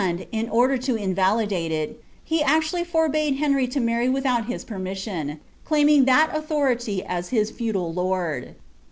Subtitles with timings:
[0.31, 2.03] in order' inraliduu: it.
[2.23, 4.95] he actually forbade Henry to marry without his permia
[5.29, 5.35] lA,
[5.69, 8.55] riaiining that aniliarity as his feudal lord.